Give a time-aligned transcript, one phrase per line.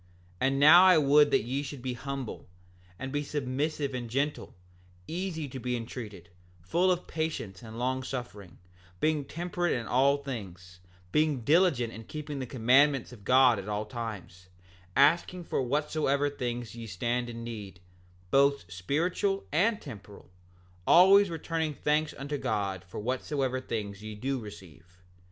[0.41, 2.47] 7:23 And now I would that ye should be humble,
[2.97, 4.55] and be submissive and gentle;
[5.07, 8.57] easy to be entreated; full of patience and long suffering;
[8.99, 10.79] being temperate in all things;
[11.11, 14.49] being diligent in keeping the commandments of God at all times;
[14.95, 17.79] asking for whatsoever things ye stand in need,
[18.31, 20.31] both spiritual and temporal;
[20.87, 24.97] always returning thanks unto God for whatsoever things ye do receive.